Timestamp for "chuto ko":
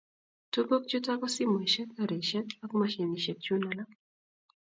0.89-1.27